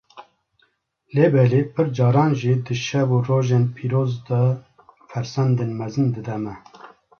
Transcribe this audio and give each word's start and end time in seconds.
lêbelê 1.13 1.61
pir 1.73 1.87
caran 1.97 2.31
jî 2.41 2.53
di 2.65 2.73
şev 2.85 3.09
û 3.17 3.19
rojên 3.27 3.65
pîroz 3.75 4.13
de 4.27 4.41
fersendên 5.09 5.71
mezin 5.79 6.07
dide 6.15 6.37
me. 6.43 6.55